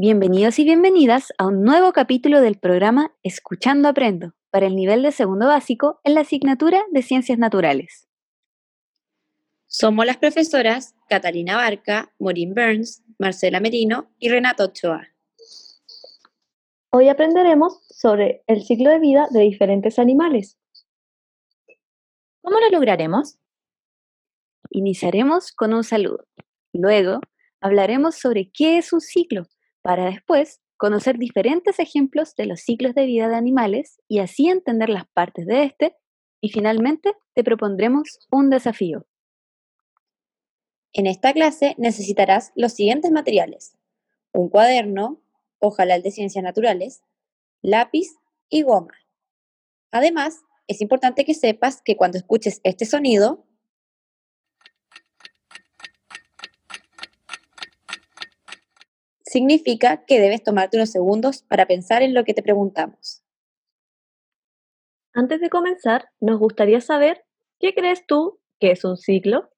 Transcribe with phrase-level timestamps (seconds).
[0.00, 5.10] Bienvenidos y bienvenidas a un nuevo capítulo del programa Escuchando Aprendo para el nivel de
[5.10, 8.06] segundo básico en la asignatura de Ciencias Naturales.
[9.66, 15.08] Somos las profesoras Catalina Barca, Maureen Burns, Marcela Merino y Renato Ochoa.
[16.90, 20.60] Hoy aprenderemos sobre el ciclo de vida de diferentes animales.
[22.40, 23.40] ¿Cómo lo lograremos?
[24.70, 26.24] Iniciaremos con un saludo.
[26.72, 27.18] Luego
[27.60, 29.48] hablaremos sobre qué es un ciclo,
[29.88, 34.90] para después conocer diferentes ejemplos de los ciclos de vida de animales y así entender
[34.90, 35.96] las partes de este,
[36.42, 39.06] y finalmente te propondremos un desafío.
[40.92, 43.78] En esta clase necesitarás los siguientes materiales.
[44.34, 45.22] Un cuaderno,
[45.58, 47.00] ojalá de ciencias naturales,
[47.62, 48.08] lápiz
[48.50, 48.92] y goma.
[49.90, 53.46] Además, es importante que sepas que cuando escuches este sonido,
[59.28, 63.22] significa que debes tomarte unos segundos para pensar en lo que te preguntamos.
[65.14, 67.24] Antes de comenzar, nos gustaría saber
[67.58, 69.50] qué crees tú que es un ciclo.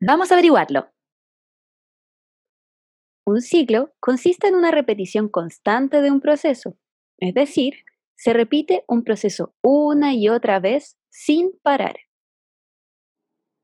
[0.00, 0.90] Vamos a averiguarlo.
[3.26, 6.76] Un ciclo consiste en una repetición constante de un proceso,
[7.18, 7.84] es decir,
[8.16, 11.96] se repite un proceso una y otra vez sin parar.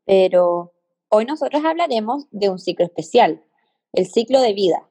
[0.06, 0.72] Pero
[1.08, 3.44] hoy nosotros hablaremos de un ciclo especial,
[3.92, 4.88] el ciclo de vida.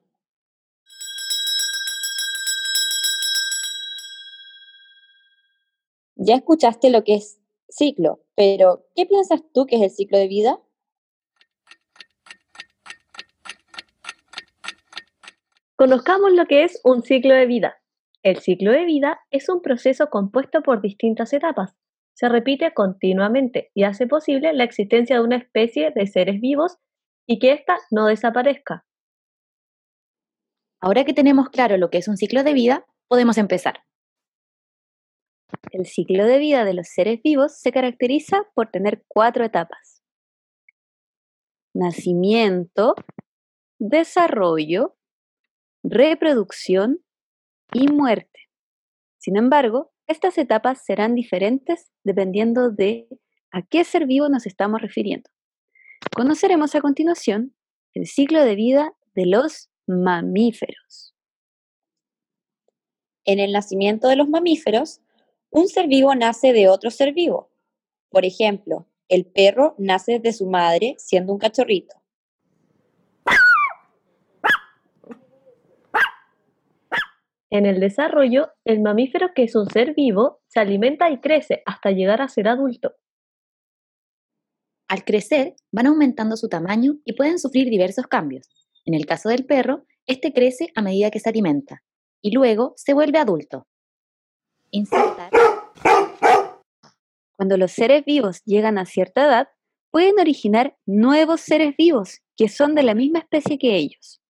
[6.18, 10.28] Ya escuchaste lo que es ciclo, pero ¿qué piensas tú que es el ciclo de
[10.28, 10.60] vida?
[15.78, 17.82] Conozcamos lo que es un ciclo de vida.
[18.24, 21.76] El ciclo de vida es un proceso compuesto por distintas etapas,
[22.16, 26.78] se repite continuamente y hace posible la existencia de una especie de seres vivos
[27.28, 28.86] y que ésta no desaparezca.
[30.82, 33.84] Ahora que tenemos claro lo que es un ciclo de vida, podemos empezar.
[35.72, 40.02] El ciclo de vida de los seres vivos se caracteriza por tener cuatro etapas.
[41.74, 42.96] Nacimiento,
[43.78, 44.96] desarrollo,
[45.84, 47.00] reproducción
[47.74, 48.48] y muerte.
[49.18, 53.08] Sin embargo, estas etapas serán diferentes dependiendo de
[53.52, 55.30] a qué ser vivo nos estamos refiriendo.
[56.16, 57.56] Conoceremos a continuación
[57.94, 61.16] el ciclo de vida de los mamíferos.
[63.24, 65.02] En el nacimiento de los mamíferos,
[65.50, 67.50] un ser vivo nace de otro ser vivo.
[68.10, 71.96] Por ejemplo, el perro nace de su madre siendo un cachorrito.
[77.56, 81.92] En el desarrollo, el mamífero, que es un ser vivo, se alimenta y crece hasta
[81.92, 82.96] llegar a ser adulto.
[84.90, 88.50] Al crecer, van aumentando su tamaño y pueden sufrir diversos cambios.
[88.84, 91.82] En el caso del perro, este crece a medida que se alimenta
[92.22, 93.66] y luego se vuelve adulto.
[97.38, 99.48] Cuando los seres vivos llegan a cierta edad,
[99.92, 104.22] pueden originar nuevos seres vivos que son de la misma especie que ellos.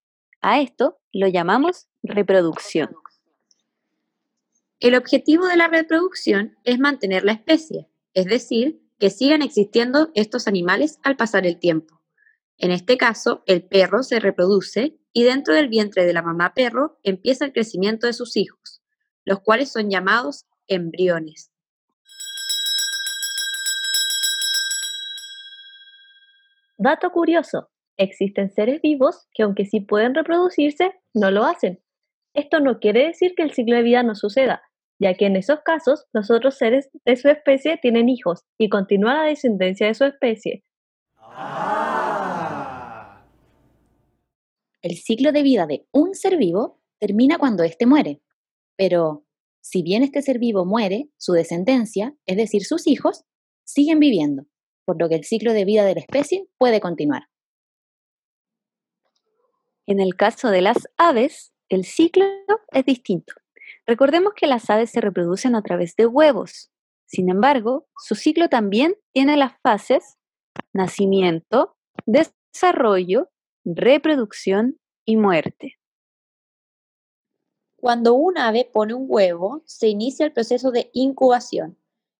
[0.41, 2.89] A esto lo llamamos reproducción.
[4.81, 10.47] El objetivo de la reproducción es mantener la especie, es decir, que sigan existiendo estos
[10.47, 12.01] animales al pasar el tiempo.
[12.57, 16.99] En este caso, el perro se reproduce y dentro del vientre de la mamá perro
[17.03, 18.81] empieza el crecimiento de sus hijos,
[19.23, 21.51] los cuales son llamados embriones.
[26.77, 31.84] Dato curioso, existen seres vivos que aunque sí pueden reproducirse, no lo hacen.
[32.35, 34.61] Esto no quiere decir que el ciclo de vida no suceda,
[34.99, 39.15] ya que en esos casos los otros seres de su especie tienen hijos y continúa
[39.15, 40.63] la descendencia de su especie.
[44.81, 48.21] El ciclo de vida de un ser vivo termina cuando éste muere,
[48.75, 49.25] pero
[49.61, 53.23] si bien este ser vivo muere, su descendencia, es decir, sus hijos,
[53.63, 54.43] siguen viviendo,
[54.83, 57.29] por lo que el ciclo de vida de la especie puede continuar.
[59.87, 62.25] En el caso de las aves, el ciclo
[62.71, 63.33] es distinto.
[63.87, 66.71] Recordemos que las aves se reproducen a través de huevos.
[67.05, 70.17] Sin embargo, su ciclo también tiene las fases
[70.73, 71.75] nacimiento,
[72.05, 73.29] desarrollo,
[73.63, 75.77] reproducción y muerte.
[77.77, 81.77] Cuando un ave pone un huevo, se inicia el proceso de incubación,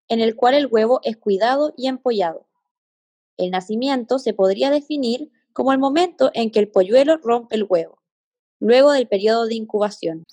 [0.07, 2.47] en el cual el huevo es cuidado y empollado.
[3.37, 7.94] El nacimiento se podría definir como el momento en que el polluelo rompe el huevo,
[8.59, 10.23] luego del periodo de incubación.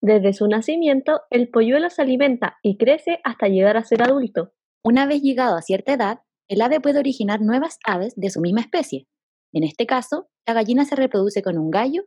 [0.00, 4.52] Desde su nacimiento, el polluelo se alimenta y crece hasta llegar a ser adulto.
[4.84, 8.60] Una vez llegado a cierta edad, el ave puede originar nuevas aves de su misma
[8.60, 9.06] especie.
[9.54, 12.02] En este caso, la gallina se reproduce con un gallo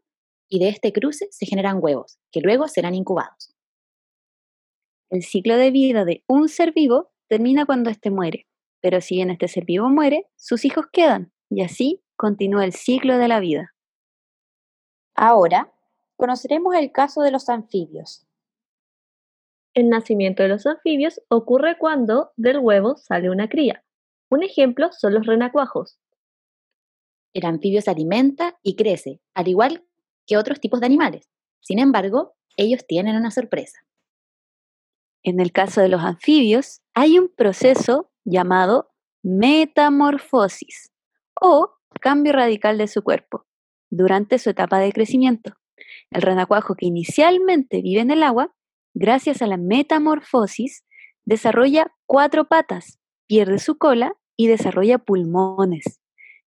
[0.48, 3.56] y de este cruce se generan huevos, que luego serán incubados.
[5.10, 8.46] El ciclo de vida de un ser vivo termina cuando éste muere,
[8.80, 13.18] pero si bien este ser vivo muere, sus hijos quedan, y así continúa el ciclo
[13.18, 13.74] de la vida.
[15.16, 15.72] Ahora,
[16.18, 18.28] conoceremos el caso de los anfibios.
[19.74, 23.86] El nacimiento de los anfibios ocurre cuando del huevo sale una cría.
[24.30, 26.00] Un ejemplo son los renacuajos.
[27.34, 29.86] El anfibio se alimenta y crece, al igual
[30.26, 31.30] que otros tipos de animales.
[31.62, 33.80] Sin embargo, ellos tienen una sorpresa.
[35.24, 38.90] En el caso de los anfibios, hay un proceso llamado
[39.22, 40.92] metamorfosis
[41.40, 43.46] o cambio radical de su cuerpo
[43.90, 45.54] durante su etapa de crecimiento.
[46.12, 48.54] El renacuajo que inicialmente vive en el agua,
[48.94, 50.86] gracias a la metamorfosis,
[51.26, 56.02] desarrolla cuatro patas, pierde su cola y desarrolla pulmones.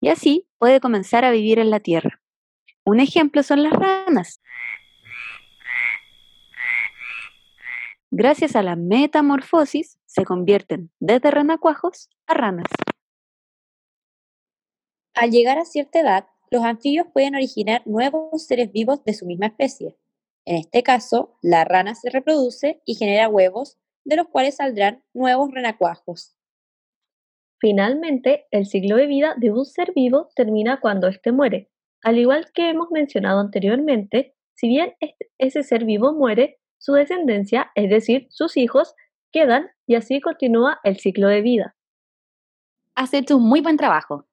[0.00, 2.20] Y así puede comenzar a vivir en la tierra.
[2.84, 4.40] Un ejemplo son las ranas.
[8.10, 12.66] Gracias a la metamorfosis se convierten desde renacuajos a ranas.
[15.14, 19.46] Al llegar a cierta edad, los anfibios pueden originar nuevos seres vivos de su misma
[19.46, 19.96] especie.
[20.44, 25.50] En este caso, la rana se reproduce y genera huevos, de los cuales saldrán nuevos
[25.52, 26.36] renacuajos.
[27.60, 31.70] Finalmente, el ciclo de vida de un ser vivo termina cuando éste muere.
[32.02, 34.94] Al igual que hemos mencionado anteriormente, si bien
[35.38, 38.94] ese ser vivo muere, su descendencia, es decir, sus hijos,
[39.32, 41.76] quedan y así continúa el ciclo de vida.
[42.94, 44.26] Has hecho un muy buen trabajo.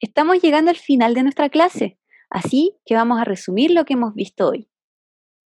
[0.00, 1.98] Estamos llegando al final de nuestra clase,
[2.28, 4.68] así que vamos a resumir lo que hemos visto hoy.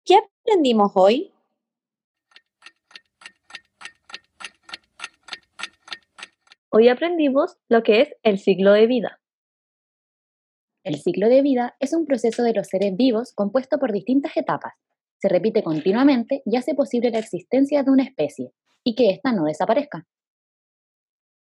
[0.04, 1.32] ¿Qué aprendimos hoy?
[6.72, 9.22] Hoy aprendimos lo que es el ciclo de vida.
[10.84, 14.74] El ciclo de vida es un proceso de los seres vivos compuesto por distintas etapas.
[15.20, 18.54] Se repite continuamente y hace posible la existencia de una especie
[18.84, 20.08] y que ésta no desaparezca.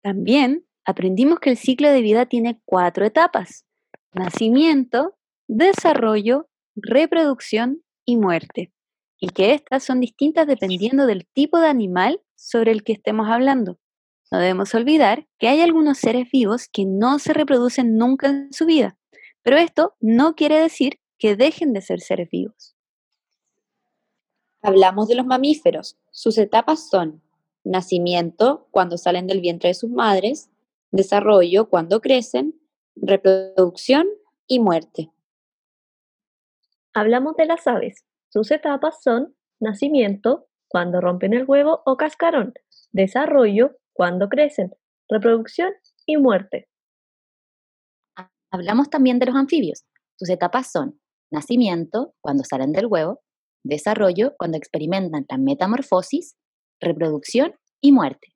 [0.01, 3.65] También aprendimos que el ciclo de vida tiene cuatro etapas.
[4.13, 5.15] Nacimiento,
[5.47, 8.71] desarrollo, reproducción y muerte.
[9.19, 13.79] Y que estas son distintas dependiendo del tipo de animal sobre el que estemos hablando.
[14.31, 18.65] No debemos olvidar que hay algunos seres vivos que no se reproducen nunca en su
[18.65, 18.97] vida,
[19.43, 22.75] pero esto no quiere decir que dejen de ser seres vivos.
[24.61, 25.97] Hablamos de los mamíferos.
[26.11, 27.21] Sus etapas son
[27.63, 30.49] nacimiento, cuando salen del vientre de sus madres,
[30.95, 32.59] desarrollo cuando crecen,
[32.95, 34.07] reproducción
[34.47, 35.11] y muerte.
[36.93, 38.05] Hablamos de las aves.
[38.29, 42.53] Sus etapas son nacimiento, cuando rompen el huevo o cascarón,
[42.91, 44.73] desarrollo, cuando crecen,
[45.09, 45.71] reproducción
[46.05, 46.67] y muerte.
[48.51, 49.85] Hablamos también de los anfibios.
[50.17, 50.99] Sus etapas son
[51.31, 53.21] nacimiento, cuando salen del huevo,
[53.63, 56.37] desarrollo, cuando experimentan la metamorfosis,
[56.79, 58.34] reproducción y muerte.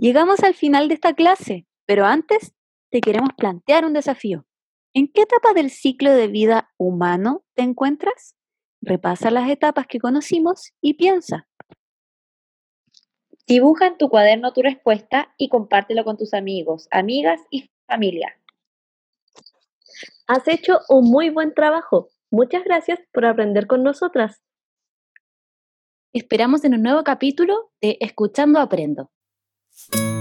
[0.00, 2.54] Llegamos al final de esta clase, pero antes
[2.88, 4.46] te queremos plantear un desafío.
[4.94, 8.36] ¿En qué etapa del ciclo de vida humano te encuentras?
[8.80, 11.48] Repasa las etapas que conocimos y piensa.
[13.48, 18.38] Dibuja en tu cuaderno tu respuesta y compártelo con tus amigos, amigas y familia.
[20.28, 22.08] Has hecho un muy buen trabajo.
[22.30, 24.42] Muchas gracias por aprender con nosotras.
[26.12, 29.10] Esperamos en un nuevo capítulo de Escuchando Aprendo.
[29.78, 30.17] Thank you.